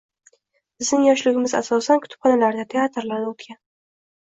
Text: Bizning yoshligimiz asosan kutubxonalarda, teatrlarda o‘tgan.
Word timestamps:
Bizning 0.83 1.03
yoshligimiz 1.07 1.53
asosan 1.61 2.03
kutubxonalarda, 2.07 2.67
teatrlarda 2.75 3.31
o‘tgan. 3.37 3.63